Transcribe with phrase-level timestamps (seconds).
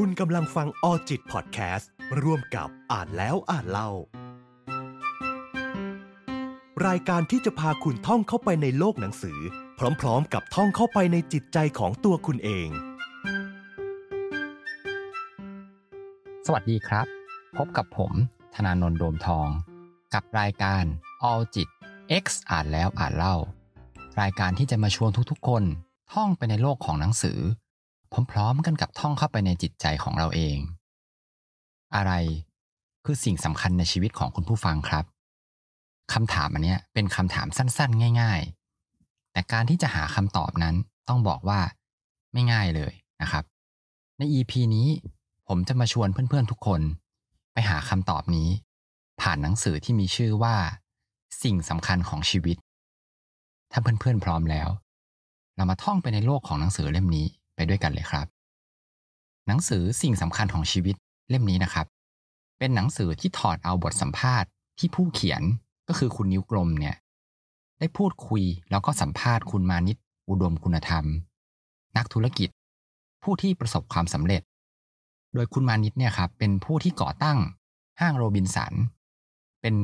[0.00, 1.90] คุณกำลังฟังออจิตพอดแคสต์
[2.22, 3.90] ร่วมกับอ่านแล้วอ่านเล่า
[6.86, 9.38] รายการที่จะพาคุณท่องเข้าไปในโลกหนังสือ
[10.00, 12.68] พร้อมๆ กับท่องเข้าไปในจิตใจของตัวคุณเอง
[16.46, 17.06] สวัสดีครับ
[17.56, 18.12] พบกับผม
[18.54, 19.48] ธนานนท์โดมทอง
[20.14, 20.84] กับรายการ
[21.30, 21.68] All จิต
[22.22, 23.36] X อ่านแล้วอ่านเล่า
[24.20, 25.64] รายการที่จะมาชวนทุกๆ คน
[26.12, 27.40] ท่องไปในโลกของหนังสือ
[28.30, 30.58] พร้อมๆกันกับท่องเข้าไปในจิตใจของเราเอง
[31.96, 32.12] อะไร
[33.04, 35.04] คือสิ่งสำคัญในชีวิตของคุณผู้ฟังครับ
[36.12, 38.40] คำถามอันนี้เป็นคำถามสั้นๆ ง่าย
[38.86, 40.74] ๆ แต่การที่จะหาคำตอบนั้น
[41.08, 41.60] ต้องบอกว่า
[42.32, 42.92] ไม่ง่ายเลย
[43.22, 43.44] นะครับ
[44.18, 44.88] ใน EP นี้
[45.48, 46.80] ผมจะมาชวนเพื่อนๆทุกคน
[47.52, 48.48] ไปหาคำตอบนี้
[49.20, 50.56] ผ่านหนังสือที่มีชื่อว่า
[51.42, 52.56] สิ่งสำคัญของชีวิต
[53.72, 54.68] ถ้าเพื่อนๆพร้อมแล้ว
[55.56, 58.26] เรามาท่องไปในโลกของหนังสือเล่มนี้ ไปด้วยกันเลยครับ
[59.46, 60.96] หนังสือสิ่งสำคัญของชีวิต
[61.30, 61.86] เล่มนี้นะครับ
[62.58, 64.48] เป็นหนังสือที่ถอดเอาบทสัมภาษณ์
[64.78, 65.42] ที่ผู้เขียน
[65.88, 66.96] ก็คือคุณนิ้วกลมเนี่ย
[67.78, 69.96] ได้พูดคุยแล้วก็สัมภาษณ์คุณมานิต
[70.28, 71.04] อุดมคุณธรรม
[71.96, 72.48] นักธุรกิจ
[73.22, 74.42] ผู้ที่ประสบความสำเร็จ
[75.34, 77.38] โดยคุณมานิตเนี่ยครับเป็นผู้ที่ก่อตั้ง
[78.00, 78.72] ห้างโรบินสัน
[79.62, 79.74] เป็น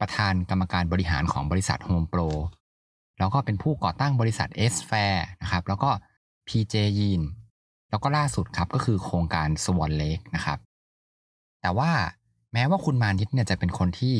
[0.00, 2.20] ประธานกรรมการบริหารของบริษัทโฮมโปร
[3.18, 5.90] แล้วก็เป็นผู้ก่อตั้งบริษัทเอสแฟร์นะครับ แล้วก็
[6.48, 7.22] PJ ยีน
[7.90, 10.58] แล้วก็ล่าสุดครับก็คือโครงการ Swan Lake นะครับ
[11.60, 11.90] แต่ว่า
[12.52, 14.16] แม้ว่าคุณมานิตเนี่ยจะเป็นคนที่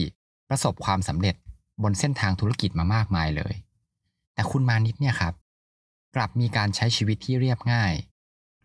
[0.48, 1.34] ประสบความสำเร็จ
[1.82, 3.54] บนเส้นทางธุรกิจมามากมายเลย
[4.34, 5.34] แต่คุณมานิตเนี่ยครับ
[6.16, 7.92] กลับมีการใช้ชีวิตที่เรียบง่าย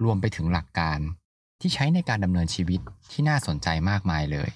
[0.03, 0.99] รวมไปถึงหลักการ
[1.61, 2.79] ที่ใช้ในการดำเนินชีวิต
[3.11, 4.49] ที่น่าสนใจมากมายเลย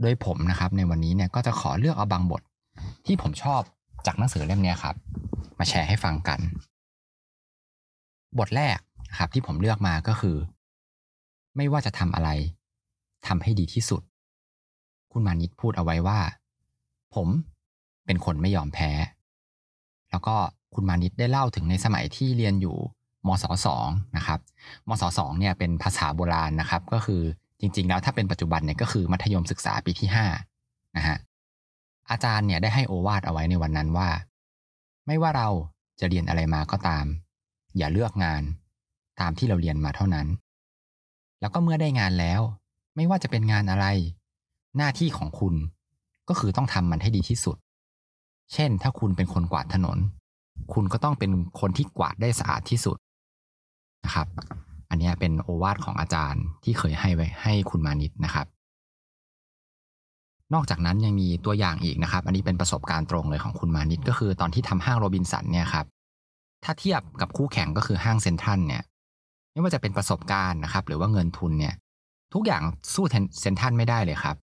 [0.00, 2.42] โดยผมนะครับในวันนี้เนี่ยก็จะขอเลือกเอาบางบท
[3.06, 3.62] ที่ผมชอบ
[4.06, 4.94] จากหนังสือเล่มนี้ครับ
[5.58, 6.40] มาแชร์ให้ฟังกัน
[8.38, 8.78] บทแรก
[9.18, 10.36] ครับที่ผมเลือกมาก็คือ
[11.56, 12.30] ไม่ว่าจะทำอะไร
[13.26, 14.02] ทำให้ดีที่สุด
[15.12, 16.20] คุณมานิตพูดเอาไว้ว่า
[17.14, 17.28] ผม
[18.06, 18.90] เป็นคนไม่ยอมแพ้
[20.10, 20.36] แล้วก็
[20.74, 22.76] คุณมานิตได้เล่าถึงในสมัยที่เรียนอยู่
[23.26, 24.40] มศสองนะครับ
[24.88, 27.22] มศสองเนี่ยเป็นภาษาโบราณนะครับ ก็คือ
[27.60, 30.26] จริง ๆ แล้วถ้าเป็นปัจจุบันเนี่ยก็คือมัธยมศึกษาปีที่ห้า
[30.96, 31.16] นะฮะ
[32.10, 34.08] อาจารย์เนี่ยได้ให้โอวาทเอาไว้ในวันนั้นว่า
[35.06, 35.48] ไม่ว่าเรา
[36.00, 37.04] จะเรียนอะไรมาก็ตาม
[37.76, 38.42] อย่าเลือกงาน
[39.20, 40.26] ตามที่เราเรียนมาเท่านั้น
[41.40, 42.40] แล้วก็เมื่อได้งานแล้ว
[42.96, 43.86] ไม่ว่าจะเป็นงานอะไร
[44.76, 45.54] หน้าที่ของคุณ
[46.28, 47.56] ก็คือต้องทำมันให้ดีที่สุด
[48.52, 49.98] เช่น ถ้าคุณเป็นคนกวาดถนน
[50.72, 51.30] คุณก็ต้องเป็น
[51.60, 52.96] คนที่กวาดได้สะอาดที่สุด
[54.04, 54.28] นะครับ
[54.90, 58.46] อันนี้เป็นโอวาทของอาจารย์ที่เคยให้ไว้ให้คุณมานิตนะครับ
[60.54, 65.86] นอกจากนั้นยังมีตัวอย่างอีกนะครับ อันนี้เป็นประสบการณ์ตรงเลยของคุณมานิตก็คือตอนที่ทำห้างโรบินสันเนี่ยครับ
[66.64, 68.82] ถ้าเทียบกับคู่แข่งก็คือห้างเซ็นทรัลเนี่ย
[69.52, 71.74] ไม่ว่าจะเป็นประสบการณ์นะครับ หรือว่าเงินทุนเนี่ย
[72.34, 72.62] ทุกอย่าง
[72.94, 73.04] สู้
[73.40, 74.36] เซ็นทรัลไม่ได้เลยครับ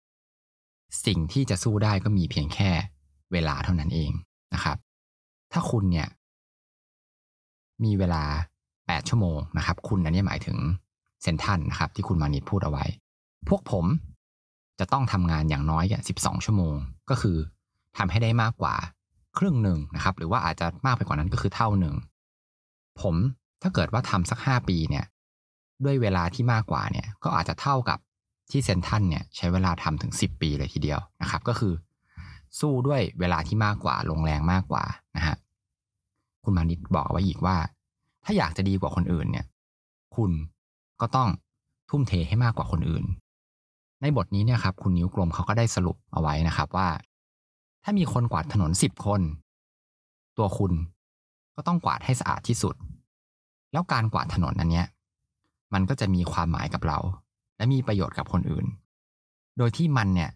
[1.06, 2.70] สิ่งที่จะสู้ได้ก็มีเพียงแค่
[3.32, 4.10] เวลาเท่านั้นเอง
[4.54, 4.76] นะครับ
[5.52, 6.08] ถ้าคุณเนี่ย
[7.84, 8.24] มีเวลา
[8.66, 10.58] 8 ชั่วโมงนะครับ คุณอันนี้หมายถึง
[11.22, 12.84] เซนทันนะครับ ที่คุณมานิตพูดเอาไว้
[13.48, 13.84] พวกผม
[14.78, 16.74] จะต้องทำงานอย่างน้อยอะ12 ชั่วโมง
[17.10, 17.36] ก็คือ
[17.98, 18.74] ทำให้ได้มากกว่า
[19.38, 21.94] ครึ่งหนึ่งนะครับ หรือว่าอาจจะมากไปกว่านั้นก็คือเท่าหนึ่ง
[23.00, 23.14] ผม
[23.62, 25.04] ถ้าเกิดว่าทำสัก5ปีเนี่ย
[25.84, 27.98] ด้วยเวลาที่มากกว่าเนี่ย ก็อาจจะเท่ากับ
[28.50, 31.74] ที่เซนทันเนี่ยใช้เวลาทำถึง 10 ปีเลยทีเดียวนะครับ ก็คือ
[32.60, 34.84] สู้ด้วยเวลาที่มากกว่าลงแรงมากกว่า
[35.16, 35.36] นะฮะ
[36.44, 37.56] คุณมานิตบอกไว้อีกว่า
[38.24, 39.46] ถ้าอยากจะดีกว่าคนอื่นเนี่ย
[40.16, 40.30] คุณ
[41.00, 41.28] ก็ต้อง
[41.90, 43.04] ทุ่มเทให้มากกว่าคนอื่น
[44.02, 46.88] ในบทนี้เนี่ยครับ คุณนิ้วกลมเขาก็ได้สรุปเอาไว้นะครับว่า
[47.88, 49.20] ถ้ามีคนกวาดถนนสิบคน
[50.38, 50.72] ตัวคุณ
[51.54, 52.74] ก็ต้องกวาดให้สะอาดที่สุด
[53.72, 54.86] แล้วการกวาดถนนอันเนี้ย
[55.72, 56.98] มันก็จะมีความหมายกับเรา
[57.56, 58.66] และมีประโยชน์กับคนอื่น
[59.58, 60.30] โดยที่มันเนี่ย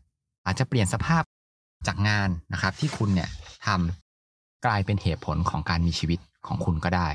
[0.46, 1.22] อาจจะเปลี่ยนสภาพ
[1.86, 3.28] จากงานนะครับ ที่คุณเนี่ย
[3.66, 7.08] ทำกลายเป็นเหตุผลของการมีชีวิตของคุณก็ได้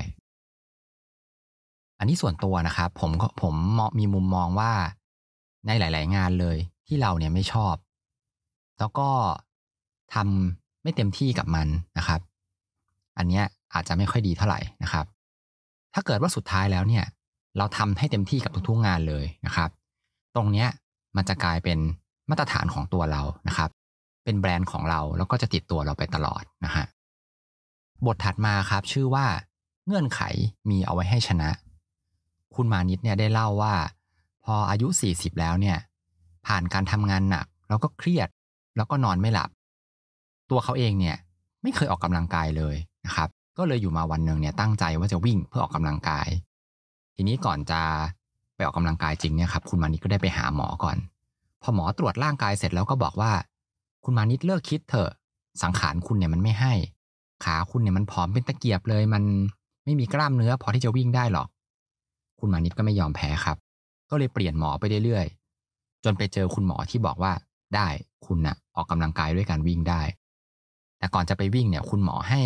[1.98, 3.54] อันนี้ส่วนตัวนะครับ ผมก็ผม
[3.98, 4.72] มีมุมมองว่า
[5.66, 6.56] ในหลาย ๆ งานเลย
[6.86, 7.74] ที่เราเนี่ยไม่ชอบ
[8.78, 9.08] แล้วก็
[10.14, 11.68] ทำไม่เต็มที่กับมัน
[11.98, 12.20] นะครับ
[13.18, 13.44] อันเนี้ย
[13.74, 15.06] อาจจะไม่ค่อยดีเท่าไหร่นะครับ
[15.94, 17.04] ถ้าเกิดว่าสุดท้ายแล้วเนี่ย
[17.58, 19.70] เราทำให้เต็มที่กับทุกๆงานเลยนะครับ
[20.34, 20.68] ตรงเนี้ย
[21.16, 21.78] มันจะกลายเป็น
[22.30, 23.70] มาตรฐานของตัวเรานะครับ
[24.24, 26.84] เป็นแบรนด์ของเราแล้วก็จะติดตัวเราไปตลอดนะฮะ
[28.06, 29.26] บทถัดมาครับชื่อว่า
[29.86, 30.20] เงื่อนไข
[30.70, 31.50] มีเอาไว้ให้ชนะ
[32.54, 33.74] คุณมานิตเนี่ยได้เล่าว่า
[34.44, 35.78] พออายุ 40 แล้วเนี่ย
[36.46, 38.28] ผ่านการทำงานหนัก แล้วก็เครียด
[38.76, 39.50] แล้วก็นอนไม่หลับ
[40.50, 41.16] ตัวเขาเองเนี่ย
[41.62, 42.76] ไม่เคยออกกำลังกายเลย
[43.06, 43.28] นะครับ
[43.58, 46.28] ก็เลยอยู่มาวันหนึ่งเนี่ยตั้งใจว่าจะวิ่งเพื่อออกกำลังกาย
[47.14, 47.80] ทีนี้ก่อนจะ
[48.54, 50.96] ไปออกกำลังกายจริงเนี่ยครับคุณมานิดก็ได้ไปหาหมอก่อน
[51.62, 53.32] พอหมอตรวจร่างกายเสร็จแล้วก็บอกว่า
[54.04, 55.10] คุณมานิดเลิกคิดเถอะ
[55.62, 56.72] สังขารคุณเนี่ยมันไม่ให้
[57.44, 59.22] ขาคุณเนี่ยมันผอมเป็นตะเกียบเลย มัน
[59.84, 61.48] ไม่มีกล้ามเนื้อพอที่จะวิ่งได้หรอก
[62.40, 63.56] คุณมานิดก็ไม่ยอมแพ้ครับ
[64.10, 67.32] ก็เลยเปลี่ยนหมอไปเรื่อยๆจนไปเจอคุณหมอที่บอกว่า
[67.74, 67.88] ได้
[68.26, 70.00] คุณนะ่ะออกกำลังกายด้วยการวิ่งได้
[70.98, 72.40] แต่ก่อนจะไปวิ่งเนี่ยคุณหมอให้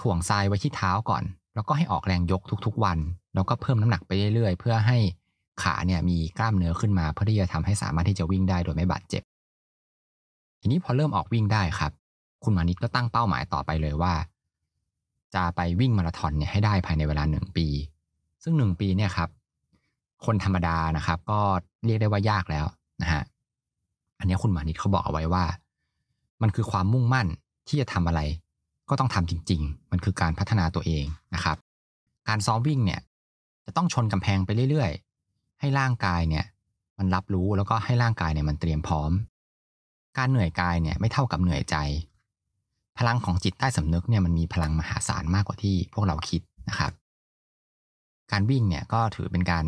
[0.00, 1.22] ถ่วงทรายไว้ที่เท้าก่อน
[1.54, 2.98] แล้วก็ให้ออกแรงยกทุกๆวัน
[3.34, 4.98] แล้วก็เพิ่มน้ำหนักไปเรื่อยๆ เพื่อให้
[5.62, 9.22] ขาเนี่ยมีกล้ามเนื้อขึ้นมาเพื่อที่จะทำให้สามารถที่จะวิ่งได้โดยไม่บาดเจ็บ
[10.60, 11.92] ทีนี้พอเริ่มออกวิ่งได้ครับ
[12.44, 14.14] คุณมานิดก็ตั้งเป้าหมายต่อไปเลยว่า
[15.34, 17.66] จะไปวิ่งมาราธอนเนี่ยให้ได้ภายในเวลาหนึ่งปี
[18.42, 19.28] ซึ่งหนึ่งปีเนี่ยครับ
[20.26, 21.40] คนธรรมดานะครับ ก็
[21.86, 22.66] เรียกได้ว่ายากแล้ว
[23.02, 23.22] นะฮะ
[24.18, 25.44] อันนี้คุณมานิดเขาบอกเอาไว้ว่า
[26.42, 27.26] มันคือความมุ่งมั่น
[27.68, 28.20] ที่จะทำอะไร
[28.88, 31.04] ก็ต้องทำจริง ๆ มันคือการพัฒนาตัวเอง
[31.34, 31.56] นะครับ
[32.28, 33.00] การซ้อมวิ่งเนี่ย
[33.66, 36.44] จะต้องชนกำแพงไปเรื่อยๆ ให้ร่างกายเนี่ย
[36.98, 39.10] มันรับรู้แล้วก็ให้ร่างกายเนี่ยมันเตรียมพร้อม
[40.18, 41.76] การเหนื่อยกายเนี่ยไม่เท่ากับเหนื่อยใจ
[42.98, 46.92] พลังของจิตใต้สำนึกเนี่ยมันมีพลังมหาศาลมากกว่าที่พวกเราคิดนะครับ
[48.32, 49.66] การวิ่งเนี่ยก็ถือเป็นการ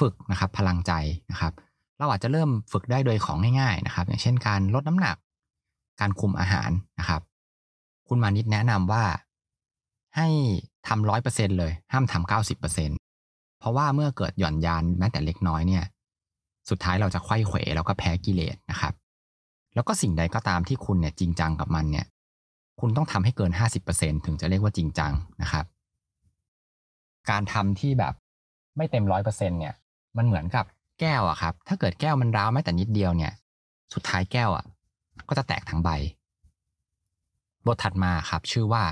[0.00, 0.92] ฝึกนะครับ พลังใจ
[1.30, 1.52] นะครับ
[1.98, 5.16] เราอาจจะเริ่มฝึกได้โดยของง่ายๆนะครับ อย่างเช่นการลดน้ำหนัก
[6.00, 7.22] การคุมอาหารนะครับ
[8.08, 9.04] คุณมานิดแนะนำว่า
[10.16, 10.28] ให้
[10.88, 12.90] ทำร้อยเปอร์เซ็นเลย ห้ามทำเก้าสิบเปอร์เซ็น
[13.58, 15.84] เพราะว่าเมื่อเกิดหย่อนยานแม้แต่เล็กน้อยเนี่ย
[16.70, 18.94] สุดท้ายเราจะไข้เขวแล้วก็แพ้กิเลสนะครับ
[19.74, 22.06] แล้วก็สิ่งใดก็ตามที่คุณเนี่ยจริงจังกับมันเนี่ย
[22.80, 25.12] คุณต้องทำให้เกินห้าสิบเปอร์เซ็นถึงจะเรียกว่าจริงจัง
[25.42, 25.64] นะครับ
[27.30, 28.14] การทำที่แบบ
[28.76, 29.74] ไม่เต็มร้อยเปอร์เซ็นเนี่ย
[30.16, 30.64] มันเหมือนกับ
[31.00, 33.32] แก้วอะครับ ถ้าเกิดแก้วมันร้าวแม้แต่นิดเดียวเนี่ย
[33.94, 34.64] สุดท้ายแก้วอะ
[35.32, 35.90] ก็จะแตกทั้งใบ
[37.66, 38.84] บทถัดมาครับ ชื่อว่า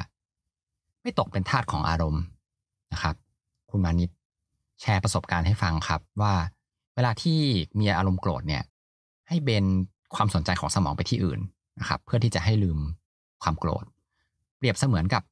[1.03, 2.23] ไม่ตกเป็นทาสของอารมณ์
[2.93, 3.15] นะครับ
[3.71, 4.11] คุณมานิด
[4.81, 6.35] แชร์ประสบการณ์ให้ฟังครับ ว่า
[6.95, 7.41] เวลาที่
[7.79, 8.63] มีอารมณ์โกรธเนี่ย
[9.29, 9.65] ให้เบน
[10.15, 11.41] ความสนใจของสมองไปที่อื่น
[11.81, 12.79] นะครับ เพื่อที่จะให้ลืม
[13.43, 13.85] ความโกรธ
[14.59, 15.23] เปรียบเสมือนกับ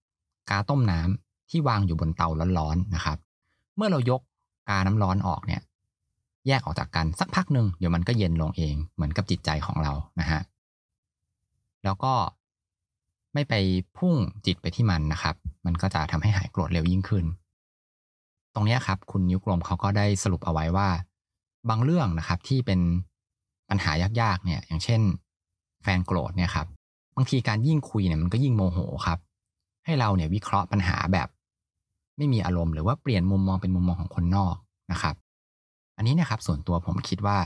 [0.50, 2.28] กาต้มน้ำที่วางอยู่บนเตา
[2.58, 3.18] ร้อนๆนะครับ
[3.76, 4.20] เมื่อเรายก
[4.68, 5.62] กาน้ำร้อนออกเนี่ย
[6.46, 10.40] แยกออกจากกันสักพักหนึ่งเดี๋ยวมันก็เย็นลงเอง เหมือนกับจิตใจของเรานะฮะ
[11.84, 12.14] แล้วก็
[13.34, 13.54] ไม่ไป
[13.98, 14.14] พุ่ง
[14.46, 15.34] จิตไปที่มันนะครับ
[15.66, 17.24] มันก็จะทำให้หายโกรธเร็วยิ่งขึ้น
[18.54, 20.88] ตรงนี้ครับ คุณนิ้วกลมเขาก็ได้สรุปเอาไว้ว่า
[21.68, 22.80] บางเรื่องนะครับที่เป็น
[23.68, 23.90] ปัญหา
[24.20, 25.00] ยากๆเนี่ย อย่างเช่น
[25.82, 26.66] แฟนโกรธเนี่ยครับ
[27.16, 29.18] บางทีการยิ่งคุยเนี่ยมันก็ยิ่งโมโหครับ
[29.84, 31.28] ให้เราเนี่ยวิเคราะห์ปัญหาแบบ
[32.16, 34.54] ไม่มีอารมณ์หรือว่าเปลี่ยนมุมมองเป็นมุมมองของคนนอก
[34.92, 35.14] นะครับ
[35.96, 37.38] อันนี้นะครับส่วนตัวผมคิดว่า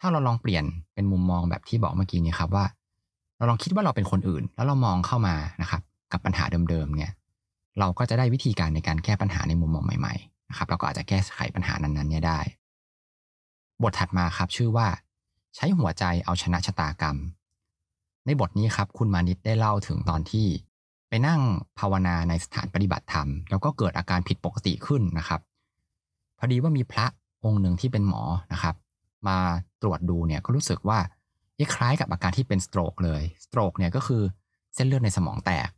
[0.00, 2.64] ถ้าเราลองเปลี่ยนเป็นมุมมองแบบที่บอกเมื่อกี้นี้ครับว่า
[3.36, 5.82] เราลองคิดว่าเราเป็นคนอื่น แล้วเรามองเข้ามานะครับ
[6.12, 7.12] กับปัญหาเดิมๆเนี่ย
[7.78, 12.40] เราก็จะได้วิธีการในการแก้ปัญหาในมุมมองใหม่ๆนะครับ เราก็อาจจะแก้ไขปัญหานั้นๆเนี่ยได้
[13.82, 14.88] บทถัดมาครับชื่อว่า
[15.56, 17.16] ใช้หัวใจเอาชนะชะตากรรม
[18.26, 20.46] ในบทนี้ครับ คุณมานิดได้เล่าถึงตอนที่
[21.08, 21.40] ไปนั่ง
[21.78, 25.40] ภาวนาในสถานปฏิบัติธรรม แล้วก็เกิดอาการผิดปกติขึ้นนะครับ
[26.38, 27.06] พอดีว่ามีพระ
[27.44, 28.22] องค์หนึ่งที่เป็นหมอ
[28.52, 28.74] นะครับ
[29.28, 29.38] มา
[29.82, 30.98] ตรวจดูเนี่ยก็รู้สึกว่า
[31.74, 34.22] คล้ายกับอาการที่เป็นสโตรกเลยสโตรกเนี่ยก็คือ
[34.74, 35.68] เส้นเลือดในสมองแตก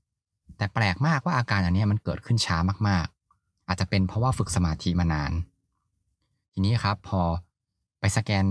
[0.56, 2.56] แต่แปลกมากว่าอาการอันนี้มันเกิดขึ้นช้า
[2.88, 5.32] มากๆ อาจจะเป็นเพราะว่าฝึกสมาธิมานาน
[6.52, 7.20] ทีนี้ครับพอ
[8.00, 8.44] ไปสแกน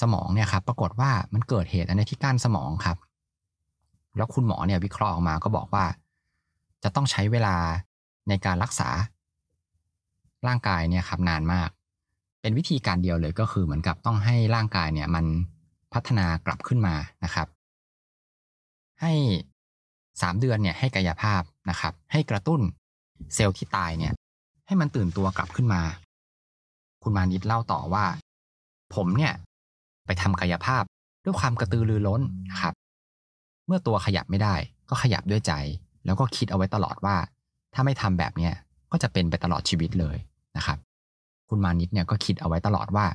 [0.00, 2.96] สมองเนี่ยครับปรากฏว่ามันเกิดเหตุอันนี้ที่ก้านสมองครับ
[4.16, 5.84] แล้วคุณหมอเนี่ยวิเคราะห์ออกมาก็บอกว่า
[6.82, 7.56] จะต้องใช้เวลา
[8.28, 8.88] ในการรักษา
[10.46, 11.68] ร่างกายเนี่ยครับนานมาก
[12.40, 15.24] เป็นวิธีการเดียวเลยก็คือเหมือนกับต้องให้ร่างกายเนี่ยมัน
[15.96, 17.48] พัฒนากลับขึ้นมานะครับ
[19.00, 19.12] ให้
[20.22, 22.60] สามเดือนเนี่ยให้กายภาพนะครับ ให้กระตุ้น
[23.34, 24.12] เซลล์ที่ตายเนี่ย
[24.66, 25.82] ให้มันตื่นตัวกลับขึ้นมา
[27.02, 28.04] คุณมานิดเล่าต่อว่า
[28.94, 29.32] ผมเนี่ย
[30.06, 30.82] ไปทำกายภาพ
[31.24, 32.74] ด้วยความกระตือรือร้นนะครับ
[33.66, 34.54] เมื่อตัวขยับไม่ได้
[34.88, 35.52] ก็ขยับด้วยใจ
[36.04, 37.16] แล้วก็คิดเอาไว้ตลอดว่า
[37.74, 38.54] ถ้าไม่ทำแบบเนี้ย
[38.92, 40.16] ก็จะเป็นไปตลอดชีวิตเลย
[40.56, 40.78] นะครับ
[41.48, 43.06] คุณมานิดเนี่ยก็คิดเอาไว้ตลอดว่า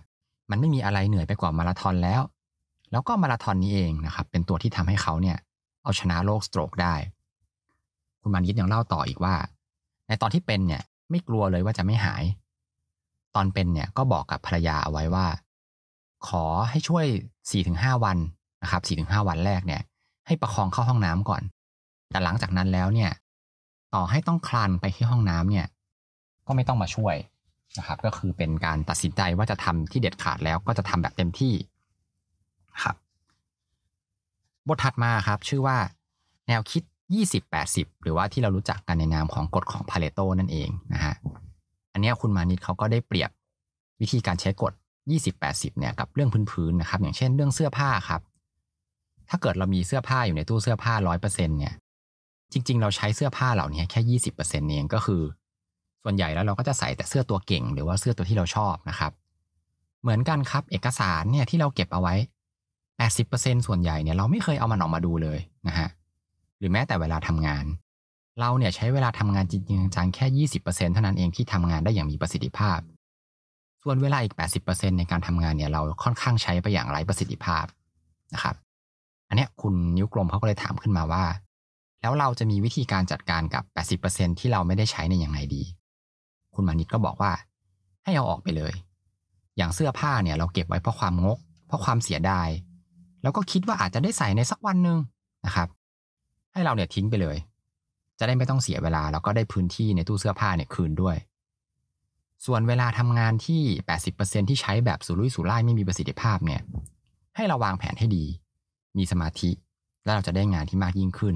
[0.50, 2.22] มันไม่มีอะไรเหนื่อยไปกว่ามาราธอนแล้ว
[2.92, 5.38] แล้วก็มาราธอนนี้เองนะครับ เป็นตัวที่ทำให้เขาเนี่ย
[5.84, 6.96] เอาชนะโรคสโตรกได้
[8.22, 9.36] คุณมานิดยังเล่าต่ออีกว่า
[10.08, 12.24] ในตอนที่เป็นเนี่ย ไม่กลัวเลยว่าจะไม่หาย
[13.36, 15.26] ตอนเป็นเนี่ยก็บอกกับภรรยาเอาไว้ว่า
[16.28, 17.06] ขอให้ช่วย
[17.56, 18.18] 4-5วัน
[18.64, 19.82] นะครับ4-5วันแรกเนี่ย
[20.28, 21.44] ให้ประคองเข้าห้องน้ำก่อน
[22.10, 23.12] แต่หลังจากนั้นแล้วเนี่ย
[23.96, 25.68] ต่อให้ต้องคลานไปที่ห้องน้ำเนี่ย
[26.48, 27.16] ก็ไม่ต้องมาช่วย
[27.78, 31.54] นะครับ ก็คือเป็นการตัดสินใจว่าจะทำที่เด็ดขาดแล้วก็จะทำแบบเต็มที่
[32.84, 32.96] ครับ
[34.68, 35.78] บทถัดมาครับ ชื่อว่า
[36.48, 36.84] แนวคิด
[37.44, 41.16] 20-80 หรือว่าที่เรารู้จักกันในนามของกฎของพาเลโตนั่นเองนะฮะ
[41.94, 43.30] อันนี้คุณมานิดเขาก็ได้เปรียบ
[44.02, 44.74] วิธีการใช้กฎ
[45.26, 48.22] 20-80 เนี่ยกับเรื่องพื้นๆนะครับ อย่างเช่นเรื่องเสื้อผ้าครับ
[49.30, 51.74] ถ้าเกิดเรามีเสื้อผ้าอยู่ในตู้เสื้อผ้า 100%เนี่ย
[52.52, 55.22] จริง ๆ เราใช้เสื้อผ้าเหล่านี้แค่ 20%เองก็คือ
[56.04, 59.12] ส่วนใหญ่แล้วเราก็จะใส่แต่เสื้อตัวเก่ง หรือว่าเสื้อตัวที่เราชอบนะครับ
[60.02, 62.16] เหมือนกันครับ เอกสารเนี่ยที่เราเก็บเอาไว้
[63.10, 65.90] 80%ส่วนใหญ่เนี่ยเราไม่เคยเอามันออกมาดูเลยนะฮะ
[66.58, 67.66] หรือแม้แต่เวลาทำงาน
[68.40, 69.64] เราเนี่ยใช้เวลาทำงานจริง
[69.96, 72.80] จังแค่ 20%เท่านั้นเองที่ทำงานได้อย่างมีประสิทธิภาพ
[73.84, 74.36] ส่วนเวลาอีก
[74.68, 77.66] 80%ในการทำงานเนี่ยเราค่อนข้างใช้ไปอย่างไร้ประสิทธิภาพ
[78.34, 78.56] นะครับ
[79.30, 81.24] อันเนี้ยคุณนิ้วกลมเขาก็เลยถามขึ้นมาว่า
[82.02, 83.64] แล้วเราจะมีวิธีการจัดการกับ
[84.02, 85.64] 80%ที่เราไม่ได้ใช้ในอย่างไรดี
[86.56, 87.32] คุณมานิดก็บอกว่า
[88.04, 88.74] ให้เอาออกไปเลย
[89.58, 92.48] อย่างเสื้อผ้าเนี่ยเราเก็บไว้เพราะความงก เพราะความเสียดาย
[93.24, 94.98] แล้วก็คิดว่าอาจจะได้ใส่ในสักวันหนึ่ง
[95.46, 95.68] นะครับ
[96.54, 97.38] ให้เราเนี่ยทิ้งไปเลย
[98.20, 101.16] จะได้ไม่ต้องเสียเวลา แล้วก็ได้พื้นที่ในตู้เสื้อผ้าเนี่ยคืนด้วย
[102.46, 103.62] ส่วนเวลาทำงานที่
[104.08, 106.62] 80%ที่ใช้แบบสุรุ่ยสุร่ายไม่มีประสิทธิภาพเนี่ย
[107.36, 108.26] ให้เราวางแผนให้ดี
[108.98, 109.50] มีสมาธิ
[110.04, 111.36] แล้วเราจะได้งานที่มากยิ่งขึ้น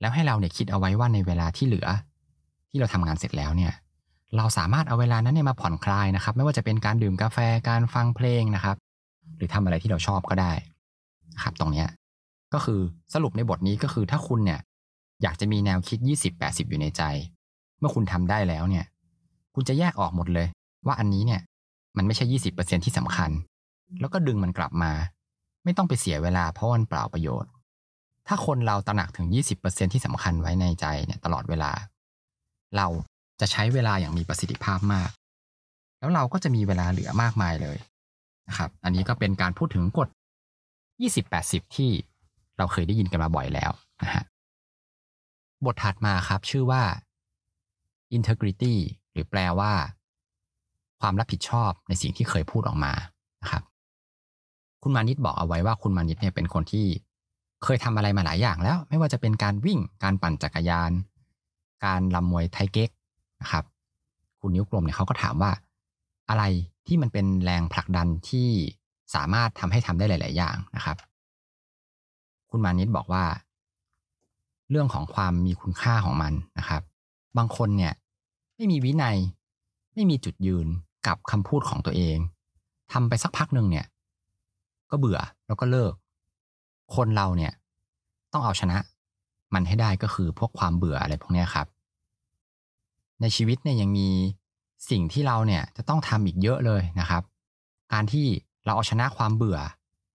[0.00, 1.88] แล้วให้เราเนี่ยคิดเอาไว้ว่าในเวลาที่เหลือ
[2.70, 3.72] ที่เราทำงานเสร็จแล้วเนี่ย
[4.36, 8.76] เราสามารถเอาเวลานั้นเนี่ยมาผ่อนคลายนะครับ ไม่ว่าจะเป็นการดื่มกาแฟ การฟังเพลงนะครับ
[9.36, 10.52] หรือทำอะไรที่เราชอบก็ได้
[11.42, 11.88] ครับตรงเนี้ย
[12.54, 12.80] ก็คือ
[13.14, 14.60] สรุปในบทนี้ก็คือถ้าคุณเนี่ย
[15.22, 15.98] อยากจะมีแนวคิด
[16.34, 17.02] 20-80 อยู่ในใจ
[17.78, 18.84] เมื่อคุณทำได้แล้วเนี่ย
[19.54, 20.46] คุณจะแยกออกหมดเลย
[20.86, 21.40] ว่าอันนี้เนี่ย
[21.96, 23.30] มันไม่ใช่ 20%ที่สำคัญ
[24.00, 24.92] แล้วก็ดึงมันกลับมา
[25.64, 27.50] ไม่ต้องไปเสียเวลาเพราะมันเปล่าประโยชน์
[28.28, 29.26] ถ้าคนเราตระหนักถึง
[29.60, 31.70] 20%ที่สำคัญไว้ในใจเนี่ยตลอดเวลา
[32.76, 32.86] เรา
[33.40, 35.10] จะใช้เวลาอย่างมีประสิทธิภาพมาก
[35.98, 37.78] แล้วเราก็จะมีเวลาเหลือมากมายเลย
[38.48, 40.08] นะครับ อันนี้ก็เป็นการพูดถึงกฎ
[41.02, 41.90] 20-80 ที่
[42.58, 43.70] เราเคยได้ยินกันมาบ่อยแล้ว
[44.02, 44.24] นะฮะ
[45.64, 46.82] บทถัดมาครับชื่อว่า
[48.16, 48.74] integrity
[49.12, 49.72] หรือแปลว่า
[51.00, 52.92] ความรับผิดชอบในสิ่งที่เคยพูดออกมา
[53.42, 53.62] นะครับ
[54.82, 56.86] คุณมานิดบอกเอาไว้ว่าคุณมานิดเนี่ยเป็นคนที่
[57.64, 60.92] เคยทำอะไรมาหลายอย่างแล้ว ไม่ว่าจะเป็นการวิ่งการปั่นจักรยาน
[61.84, 62.90] การลำมวยไทเก๊ก
[63.42, 63.64] นะครับ
[64.40, 65.52] คุณนิ้วกลมเนี่ยเขาก็ถามว่า
[66.28, 66.44] อะไร
[66.86, 68.48] ที่มันเป็นแรงผลักดันที่
[69.14, 70.96] สามารถทำให้ทำได้หลาย ๆ อย่างนะครับ
[72.50, 73.24] คุณมานิดบอกว่า
[74.70, 76.82] เรื่องของความมีคุณค่าของมันนะครับ
[77.36, 77.92] บางคนเนี่ย
[78.56, 79.16] ไม่มีวินัย
[79.94, 80.66] ไม่มีจุดยืน
[81.06, 82.18] กับคำพูดของตัวเอง
[82.92, 83.86] ทำไปสักพักหนึ่งเนี่ย
[84.90, 85.92] ก็เบื่อแล้วก็เลิก
[86.96, 87.52] คนเราเนี่ย
[88.32, 88.78] ต้องเอาชนะ
[89.54, 91.66] มันให้ได้ก็คือพวกความเบื่ออะไรพวกนี้ครับ
[93.20, 94.08] ในชีวิตเนี่ยยังมี
[94.90, 97.22] สิ่งที่เราเนี่ยจะต้องทำอีกเยอะเลยนะครับ
[97.92, 98.26] การที่
[98.64, 99.58] เราเอาชนะความเบื่อ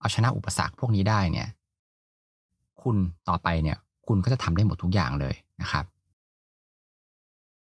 [0.00, 1.48] เอาชนะอุปสรรคพวกนี้ได้เนี่ย
[2.82, 2.96] คุณ
[3.28, 3.76] ต่อไปเนี่ย
[4.06, 5.84] คุณก็จะทำได้หมดทุกอย่างเลยนะครับ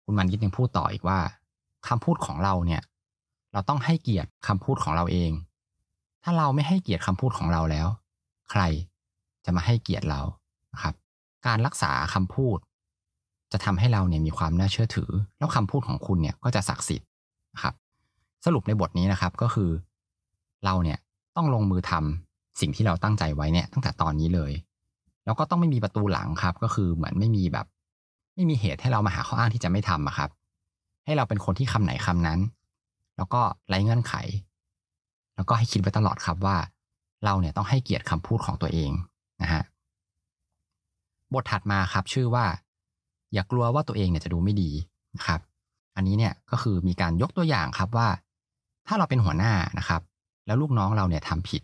[0.05, 1.19] คุณมันยิดยังพูดต่ออีกว่า
[1.89, 2.83] คำพูดของเราเนี่ย
[3.53, 5.31] เราต้องให้เกียรติคำพูดของเราเอง
[6.23, 7.89] ถ้าเราไม่ให้เกียรติคำพูดของเราแล้ว
[8.51, 8.63] ใคร
[9.45, 10.21] จะมาให้เกียรติเรา
[10.75, 10.95] นะครับ
[11.47, 12.59] การรักษาคำพูด
[13.53, 17.09] จะทำให้เราเนี่ยมีความน่าเชื่อถือ แล้วคำพูดของคุณเนี่ยก็จะศักดิ์สิทธิ์
[17.55, 17.75] นะครับ
[18.45, 19.71] สรุปในบทนี้นะครับก็คือ
[20.65, 20.99] เราเนี่ย
[21.37, 24.53] ต้องลงมือทำสิ่งที่เราตั้งใจไว้เนี่ยตั้งแต่ตอนนี้เลย
[25.25, 27.67] แล้วก็ต้องไม่มีประตูหลังครับ ก็คือเหมือนไม่มีแบบ
[28.35, 30.31] ไม่มีเหตุให้เรามาหาข้ออ้างที่จะไม่ทำอะครับ
[31.05, 32.41] ให้เราเป็นคนที่คำไหนคำนั้น
[33.17, 34.15] แล้วก็ไร้เงื่อนไข
[35.37, 36.57] แล้วก็ให้คิดไว้ตลอดครับว่า
[37.25, 38.91] เราเนี่ยต้องให้เกียรติคำพูดของตัวเอง
[39.43, 39.63] นะฮะ
[41.35, 42.47] บทถัดมาครับ ชื่อว่า
[43.33, 44.71] อย่ากลัวว่าตัวเองเนี่ยจะดูไม่ดี
[45.17, 45.41] นะครับ
[45.97, 48.09] อันนี้เนี่ยก็คือมีการยกตัวอย่างครับว่า
[48.87, 50.03] ถ้าเราเป็นหัวหน้านะครับ
[50.49, 51.63] แล้วลูกน้องเราเนี่ยทำผิด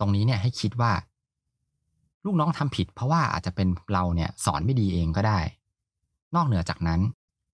[0.00, 0.92] ตรงนี้เนี่ยให้คิดว่า
[2.24, 5.38] ลูกน้องทำผิด เพราะว่าอาจจะเป็นเราเนี่ยสอนไม่ดีเองก็ได้
[6.34, 7.00] นอกเหนือจากนั้น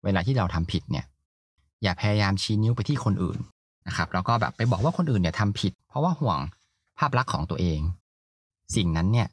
[0.04, 1.04] เวลาที่เราทำผิดเนี่ย
[1.82, 3.38] อย่าพยายามชี้นิ้วไปที่คนอื่น
[3.86, 6.38] นะครับแล้วก็แบบไปบอกว่าคนอื่นเนี่ยทำผิด เพราะว่าห่วง
[6.98, 7.80] ภาพลักษณ์ของตัวเอง
[8.76, 9.28] สิ่งนั้นเนี่ย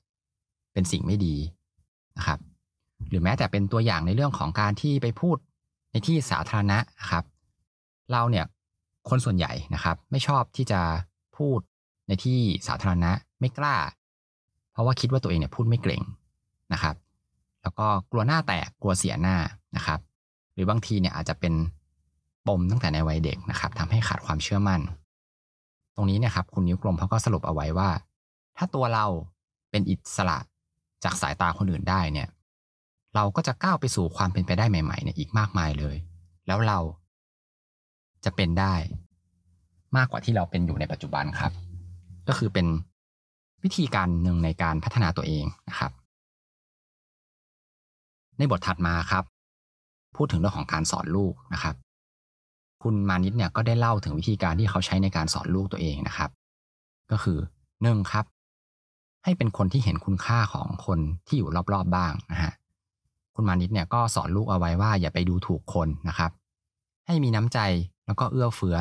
[0.74, 1.36] เป็นสิ่งไม่ดี
[2.18, 2.40] นะครับ
[3.10, 5.38] หรือแม้แต่เป็นตัวอย่างในเรื่องของการที่ไปพูด
[5.92, 7.24] ในที่สาธารณะนะครับ
[8.12, 8.46] เราเนี่ย
[9.10, 10.82] คนส่วนใหญ่นะครับ ไม่ชอบที่จะ
[11.44, 11.62] พูด
[12.08, 13.76] ในที่สาธารณะไม่กล้า
[14.72, 16.02] เพราะว่าคิดว่าตัวเองเนี่ยพูดไม่เก่ง
[16.74, 16.96] นะครับ
[17.62, 19.36] แล้วก็กลัวหน้าแตกกลัวเสียหน้า
[19.76, 20.00] นะครับ
[20.54, 21.54] หรือบางทีเนี่ยอาจจะเป็น
[22.48, 24.82] ปมตั้งแต่ในวัยเด็กนะครับทำให้ขาดความเชื่อมั่น
[25.96, 27.90] ตรงนี้เนี่ยครับคุณนิ้วกลมเขาก็สรุปเอาไว้ว่า
[28.58, 29.06] ถ้าตัวเรา
[29.72, 30.38] เป็นอิสระ
[31.04, 32.30] จากสายตาคนอื่นได้เนี่ย
[33.16, 35.96] เราก็จะก้าวไปสู่ความเป็นไปได้ใหม่ๆเนี่ยอีกมากมายเลย
[36.48, 36.80] แล้วเรา
[38.26, 38.74] จะเป็นได้
[39.98, 41.52] มากกว่าที่เราเป็นอยู่ในปัจจุบันครับ
[42.28, 42.68] ก็คือเป็น
[43.64, 45.92] วิธีการหนึ่งในการพัฒนาตัวเองนะครับ
[48.38, 49.24] ในบทถัดมาครับ
[50.16, 51.76] พูดถึงเรื่องของการสอนลูกนะครับ
[52.84, 56.30] คุณมานิดเนี่ยก็ได้เล่าถึงวิธีการที่เขาใช้ในการสอนลูกตัวเองนะครับ
[57.12, 57.38] ก็คือ
[57.84, 58.26] หนึ่งครับ
[59.24, 62.54] ให้เป็นคนที่เห็นคุณค่าของคนที่อยู่รอบๆบ้างนะฮะ
[63.36, 66.32] คุณมานิดเนี่ยก็สอนลูกเอาไว้ว่าอย่าไปดูถูกคนนะครับ
[67.06, 67.60] ให้มีน้ำใจ
[68.06, 68.78] แล้วก็เอื้อเฟื้อ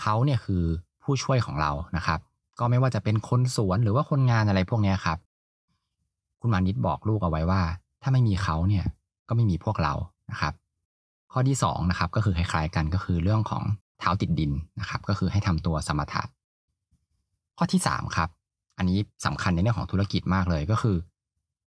[0.00, 0.64] เขาเนี่ยคือ
[1.02, 2.20] ผู้ช่วยของเรานะครับ
[2.58, 5.18] ก็ไม่ว่าจะเป็นคนสวนหรือว่าคนงานอะไรพวกนี้ครับ
[6.40, 7.62] คุณมานิดบอกลูกเอาไว้ว่า
[8.02, 8.84] ถ้าไม่มีเขาเนี่ย
[9.28, 9.94] ก็ไม่มีพวกเรา
[10.30, 10.52] นะครับ
[11.32, 13.62] ข้อที่สองนะครับก็คือคล้ายๆกันก็คือเรื่องของ
[14.00, 16.22] เท้าติดดินนะครับ ก็คือให้ทำตัวสมถะ
[17.58, 18.28] ข้อที่สามครับ
[18.78, 20.96] อันนี้สำคัญในเรื่องของธุรกิจมากเลยก็คือ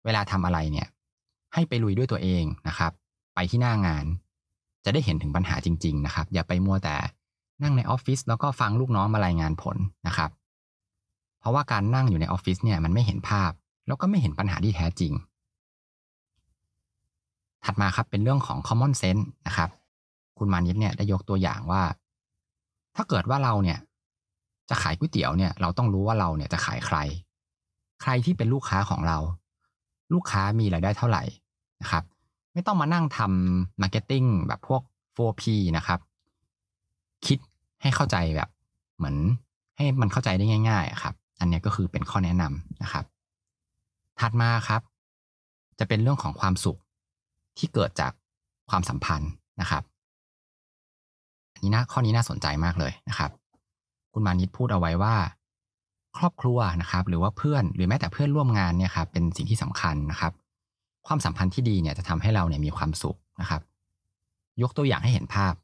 [0.05, 0.87] เวลาทำอะไรเนี่ย
[1.55, 2.93] ให้ไปลุยด้วยตัวเองนะครับ
[3.35, 4.05] ไปที่หน้างาน
[4.85, 6.97] จะได้เห็นถึงปัญหาจริง ๆ นะครับ อย่าไปมัวแต่
[7.63, 9.77] นั่งในออฟฟิศแล้วก็ฟังลูกน้องมารายงานผล
[10.07, 10.31] นะครับ
[11.41, 13.51] เพราะว่าการนั่งอยู่ในออฟฟิศเนี่ยมันไม่เห็นภาพ
[13.87, 15.13] แล้วก็ไม่เห็นปัญหาที่แท้จริง
[17.65, 19.71] ถัดมาครับเป็นเรื่องของ common sense นะครับ
[20.39, 21.83] คุณมานิดเนี่ยได้ยกตัวอย่างว่า
[22.97, 23.79] ถ้าเกิดว่าเราเนี่ย
[24.71, 26.97] จะขายก๋วยเตี๋ยวเนี่ย เราต้องรู้ว่าเราเนี่ยจะขายใคร
[28.03, 29.19] ใครที่เป็นลูกค้าของเรา
[30.13, 31.23] ลูกค้ามีรายได้เท่าไหร่
[31.83, 32.05] นะครับ
[32.53, 34.83] ไม่ต้องมานั่งทำ marketing แบบพวก
[35.17, 35.43] 4P
[35.77, 36.01] นะครับ
[37.83, 38.49] ให้เข้าใจแบบ
[38.97, 39.17] เหมือน
[39.77, 43.05] ให้มันเข้าใจได้ง่ายๆครับ อันนี้ก็คือเป็นข้อแนะนำนะครับ
[44.21, 44.83] ถัดมาครับ
[45.79, 46.79] จะเป็นเรื่องของความสุข
[47.59, 48.13] ที่เกิดจาก
[48.71, 49.83] ความสัมพันธ์นะครับ
[51.55, 53.31] อันนี้นะข้อนี้น่าสนใจมากเลยนะครับ
[54.13, 55.17] คุณมานิดพูดเอาไว้ว่า
[56.17, 60.33] ครอบครัวนะครับ หรือว่าเพื่อนหรือแม้แต่เพื่อนร่วมงานเนี่ยครับเป็นสิ่งที่สำคัญนะครับ
[61.07, 63.63] ความสัมพันธ์ที่ดีเนี่ยจะทำให้เราเนี่ยมีความสุขนะครับ
[64.63, 65.55] ยกตัวอย่างให้เห็นภาพ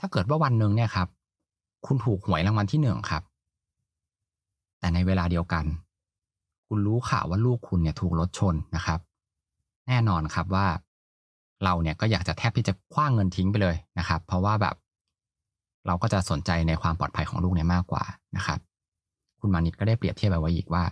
[0.00, 1.08] ถ้าเกิดว่าวันหนึ่งเนี่ยครับ
[1.86, 3.22] คุณถูกหวยรางวัลที่หนึ่งครับ
[4.78, 5.64] แต่ในเวลาเดียวกัน
[6.66, 9.00] คุณรู้ข่าวว่าลูกคุณเนี่ยถูกรถชนนะครับ
[9.88, 10.66] แน่นอนครับว่า
[11.64, 14.74] เราเนี่ยก็อยากจะแทบที่จะคว้างเงินทิ้งไปเลยนะครับ เพราะว่าแบบ
[15.86, 18.04] เราก็จะสนใจในความปลอดภัยของลูกเนี่ยมากกว่า
[18.36, 18.58] นะครับ
[19.40, 20.84] คุณมานิดก็ได้เปรียบเทียบไปไว้อีกว่า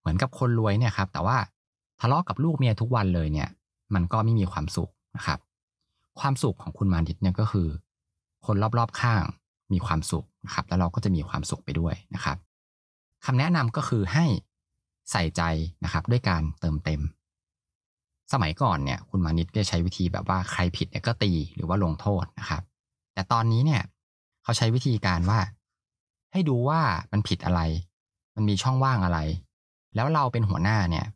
[0.00, 1.38] เหมือนกับคนรวยเนี่ยครับ แต่ว่า
[2.00, 3.48] ทะเลาะกับลูกเมียทุกวันเลยเนี่ย
[3.94, 5.38] มันก็ไม่มีความสุขนะครับ
[6.20, 7.68] ความสุขของคุณมานิดเนี่ยก็คือ
[8.46, 9.22] คนรอบๆข้าง
[9.72, 12.36] มีความสุข นะครับแล้วเราก็จะมีความสุขไปด้วยนะครับ
[13.24, 14.24] คำแนะนำก็คือให้
[15.10, 15.42] ใส่ใจ
[15.84, 17.00] นะครับด้วยการเติมเต็ม
[18.32, 22.62] สมัยก่อนเนี่ยคุณมานิดก็ใช้วิธีแบบว่าใครผิดเนี่ยก็ตีหรือว่าลงโทษนะครับ
[23.14, 23.82] แต่ตอนนี้เนี่ย
[24.42, 25.40] เขาใช้วิธีการว่า
[26.32, 26.80] ให้ดูว่า
[27.12, 27.60] มันผิดอะไร
[28.34, 29.18] มันมีช่องว่างอะไร
[29.94, 31.06] แล้วเราเป็นหัวหน้าเนี่ย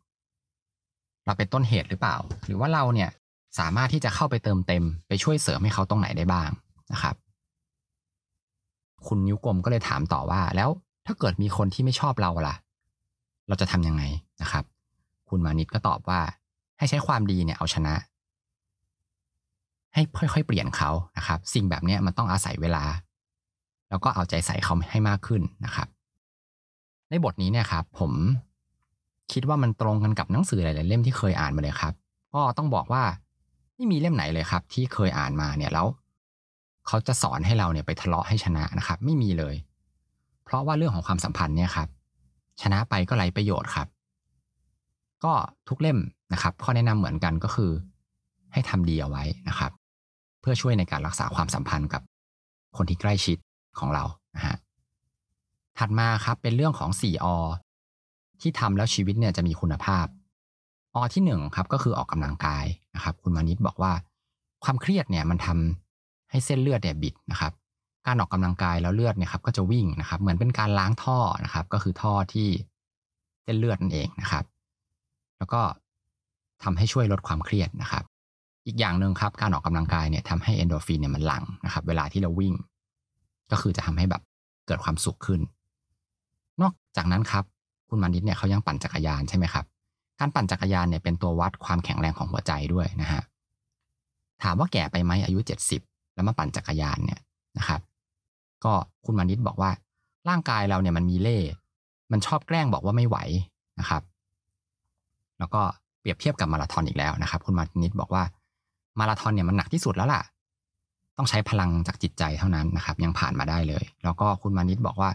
[1.25, 3.09] เราเป็นต้นเหตุหรือเปล่า หรือว่าเราเนี่ย
[3.59, 6.49] สามารถที่จะเข้าไปเติมเต็ม ไปช่วยเสริมให้เขาตรงไหนได้บ้าง
[6.93, 7.15] นะครับ
[9.07, 10.69] คุณนิ้วกลมก็เลยถามต่อว่า แล้ว
[11.05, 12.55] ถ้าเกิดมีคนที่ไม่ชอบเราล่ะ
[13.47, 14.03] เราจะทำยังไง
[14.41, 14.63] นะครับ
[15.29, 16.19] คุณมานิดก็ตอบว่า
[16.77, 17.93] ให้ใช้ความดีเนี่ยเอาชนะ
[19.93, 22.83] ให้ค่อยๆเปลี่ยนเขานะครับ สิ่งแบบนี้มันต้องอาศัยเวลา
[23.89, 25.87] แล้วก็เอาใจใส่เขาให้มากขึ้นนะครับ
[27.09, 28.11] ในบทนี้เนี่ยครับ ผม
[29.31, 31.93] คิดว่ามันตรงกันกับหนังสือหลายๆเล่มที่เคยอ่านมาเลยครับ
[32.33, 33.03] ก็ต้องบอกว่า
[33.75, 35.87] ไม่มีเล่มไหนเลยครับ ที่เคยอ่านมาเนี่ยแล้ว
[36.89, 39.55] เขาจะสอนให้เราเนี่ยไปทะเลาะให้ชนะนะครับ ไม่มีเลย
[40.43, 41.89] เพราะว่าเรื่องของความสัมพันธ์เนี่ยครับ
[42.61, 43.87] ชนะไปก็ไร้ประโยชน์ครับ
[45.23, 45.33] ก็
[45.67, 45.97] ทุกเล่ม
[46.33, 47.71] นะครับ ข้อแนะนำเหมือนกันก็คือ
[48.53, 49.71] ให้ทำดีเอาไว้นะครับ
[50.41, 52.01] เพื่อช่วยในการรักษาความสัมพันธ์กับ
[52.77, 53.37] คนที่ใกล้ชิด
[53.79, 54.03] ของเรา
[54.35, 54.55] นะฮะ
[55.77, 57.25] ถัดมาครับเป็นเรื่องของ 4อ
[58.41, 60.05] ที่ทำแล้วชีวิตเนี่ยจะมีคุณภาพ
[60.99, 63.93] อที่1ครับก็คือออกกำลังกายนะครับ คุณมานิดบอกว่า
[64.63, 65.88] ความเครียดเนี่ยมันทำ
[66.31, 67.53] ให้เส้นเลือดเนี่ยบิดนะครับ
[68.07, 72.47] การออกกำลังกายแล้วเลือดเนี่ยครับก็จะวิ่งนะครับ เหมือนเป็นการล้างท่อนะครับ ก็คือท่อที่
[73.43, 74.43] เส้นเลือดนั่นเองนะครับ
[75.37, 75.61] แล้วก็
[76.63, 78.03] ทำให้ช่วยลดความเครียดนะครับ
[78.67, 82.53] อีกอย่างหนึ่งครับ การออกกำลังกายเนี่ยทำให้เอนโดฟินเนี่ยมันหลั่งนะครับ เวลาที่เราวิ่ง
[83.51, 84.21] ก็คือจะทำให้แบบ
[84.67, 85.41] เกิดความสุขขึ้น
[86.61, 87.43] นอกจากนั้นครับ
[87.89, 89.65] คุณมานิดเนี่ยเขายังปั่นจักรยานใช่ไหมครับ
[90.19, 93.21] การปั่นจักรยานเนี่ยเป็นตัววัดความแข็งแรงของหัวใจด้วยนะฮะ
[94.43, 95.81] ถามว่าแก่ไปไหมอายุเจ็ดสิบ
[96.19, 97.21] แล้วมาปั่นจักรยานเนี่ย
[97.57, 97.81] นะครับ
[98.63, 98.73] ก็
[99.05, 99.71] คุณมานิดบอกว่า
[100.29, 101.39] ร่างกายเราเนี่ยมันมีเล่
[102.11, 103.17] มันชอบแกล้งบอกว่าไม่ไหว
[103.79, 104.01] นะครับ
[105.39, 105.61] แล้วก็
[105.99, 108.23] เปรียบเทียบกับมาราธอนอีกแล้วนะครับ คุณมานิดบอกว่า
[108.99, 110.21] มาราธอนเนี่ยมันหนักที่สุดแล้วล่ะ
[111.17, 115.09] ต้องใช้พลังจากจิตใจเท่านั้นนะครับ ยังผ่านมาได้เลย แล้วก็คุณมานิดบอกว่า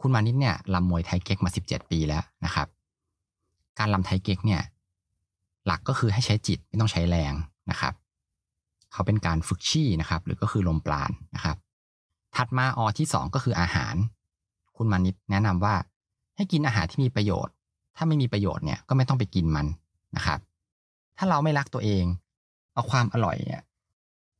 [0.00, 2.66] คุณมานิดเนี่ยลำมวยไทเก๊กมาสิบเจ็ดปีแล้วนะครับ
[3.78, 4.62] การลำไทเก๊กเนี่ย
[5.66, 7.32] หลักก็คือให้ใช้จิตไม่ต้องใช้แรง
[7.70, 7.94] นะครับ
[8.94, 11.56] เขาเป็นการฝึกชี่นะครับ หรือก็คือลมปราณนะครับ
[12.36, 13.94] ถัดมาอที่สองก็คืออาหาร
[14.76, 15.74] คุณมานิดแนะนำว่า
[16.36, 17.54] ให้กินอาหารที่มีประโยชน์
[17.96, 19.66] ถ้าไม่มีประโยชน์เนี่ยก็ไม่ต้องไปกินมัน
[20.16, 20.38] นะครับ
[21.18, 22.04] ถ้าเราไม่รักตัวเอง
[22.74, 23.62] เอาความอร่อยเนี่ย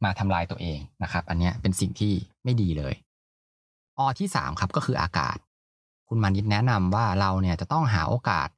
[0.05, 2.13] มาทำลายตัวเองนะครับ อันนี้เป็นสิ่งที่
[2.45, 2.95] ไม่ดีเลย
[3.99, 5.37] อที่สามครับก็คืออากาศ
[6.09, 8.49] คุณมานิดแนะนำว่าเราเนี่ยจะต้องหาโอกาส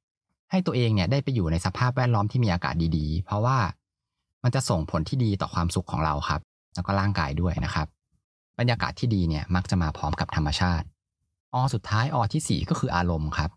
[0.50, 3.59] ให้ตัวเองเนี่ยได้ไปอยู่ในสภาพแวดล้อมที่มีอากาศดีๆ เพราะว่า
[4.44, 6.40] มันจะส่งผลที่ดีต่อความสุขของเราครับ
[6.75, 7.87] แล้วก็ร่างกายด้วยนะครับ
[8.59, 10.87] บรรยากาศที่ดีเนี่ยมักจะมาพร้อมกับธรรมชาติ
[11.55, 13.51] อสุดท้ายอที่สี่ก็คืออารมณ์ครับ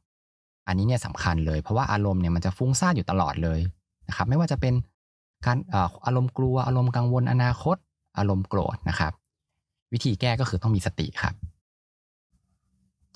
[0.67, 3.59] อันนี้เนี่ยสำคัญเลยเพราะว่าอารมณ์เนี่ยมันจะฟุ้งซ่านอยู่ตลอดเลย
[4.07, 4.73] นะครับ ไม่ว่าจะเป็น
[5.45, 5.57] การ
[6.05, 7.77] อารมณ์กลัวอารมณ์กังวลอนาคต
[8.17, 9.13] อารมณ์โกรธนะครับ
[9.93, 11.33] วิธีแก้ก็คือต้องมีสติครับ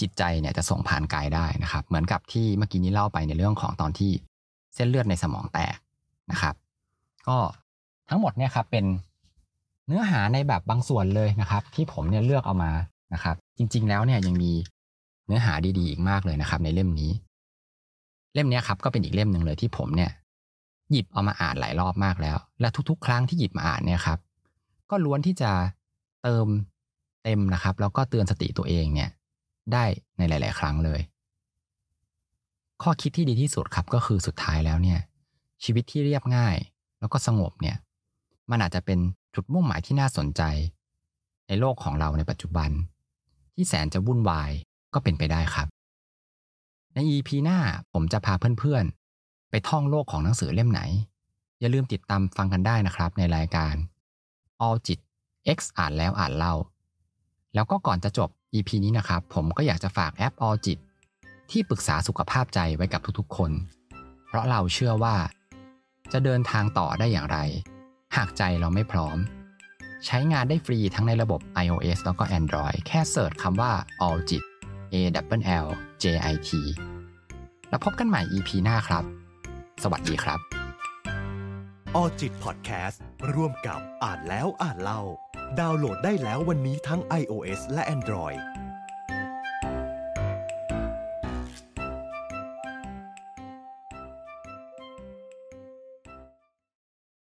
[0.02, 4.12] จิตใจเนี่ยจะส่งผ่านกายได้นะครับ เหมือนกับที่เมื่อกี้นี้เล่าไปในเรื่องของตอนที่
[4.76, 5.76] เส้นเลือดในสมองแตก
[6.32, 6.56] นะครับ
[7.27, 7.38] ก็
[8.09, 8.86] ทั้งหมดเนี่ยครับเป็น
[9.88, 12.71] เนื้อหาในแบบบางส่วนเลยนะครับ ที่ผมเนี่ยเลือกเอามา
[13.13, 14.51] นะครับ จริง ๆ แล้วเนี่ยยังมี
[15.27, 17.12] เนื้อหาดีๆอีกมากเลยนะครับ ในเล่มนี้
[18.33, 20.12] เล่มนี้ครับก็เป็นอีกเล่มหนึ่งเลยที่ผมเนี่ย
[20.91, 24.19] หยิบเอามาอ่านหลายรอบมากแล้ว และทุกๆ ครั้งที่หยิบมาอ่านเนี่ยครับ
[24.89, 25.51] ก็ล้วนที่จะ
[26.23, 26.47] เติม
[27.23, 29.09] เต็มนะครับ แล้วก็เตือนสติตัวเองเนี่ย
[29.73, 29.83] ได้
[30.17, 30.99] ในหลาย ๆ ครั้งเลย
[32.83, 34.99] ข้อคิดที่ดีที่สุดครับก็คือสุดท้ายแล้วเนี่ย
[35.63, 36.55] ชีวิตที่เรียบง่าย
[37.04, 37.78] แล้วก็สงบเนี่ย
[38.52, 39.00] มันอาจจะเป็น
[39.36, 40.42] จุดมุ่งหมายที่น่าสนใจ
[41.48, 42.70] ในโลกของเราในปัจจุบัน
[43.54, 44.52] ที่แสนจะวุ่นวาย
[44.94, 45.68] ก็เป็นไปได้ครับ
[46.94, 47.60] ใน EP หน้า
[47.94, 50.82] ผมจะพาเพื่อนๆ ไปท่องโลกของหนังสือเล่มไหน
[51.60, 53.76] อย่าลืมติดตามฟังกันได้นะครับในรายการ
[54.66, 55.00] All จิต
[55.58, 56.56] X อ่านแล้วอ่านเล่า
[57.54, 60.78] แล้วก็ก่อนจะจบ EP นี้นะครับ ผมก็อยากจะฝากแอป All จิต
[61.52, 63.52] ที่ปรึกษาสุขภาพใจไว้กับทุกๆ คน
[64.28, 65.16] เพราะเราเชื่อว่า
[66.13, 67.38] จะเดินทางต่อได้อย่างไร
[68.15, 69.17] หากใจเราไม่พร้อม
[70.06, 73.71] ใช้งานได้ฟรีทั้งในระบบ iOS แล้วก็ Android แค่เสิร์ชคำว่า
[74.08, 74.43] All จิต
[74.93, 74.95] A
[75.39, 75.67] W L
[76.04, 76.49] J I T
[77.69, 79.04] แล้วพบกันใหม่ EP หน้าครับ
[79.84, 80.39] สวัสดีครับ
[81.95, 83.02] ออจิตพอดแคสต์
[83.34, 85.02] ร่วมกับอ่านแล้วอ่านเล่า
[85.60, 88.39] ดาวน์โหลดได้แล้ววันนี้ทั้ง iOS และ Android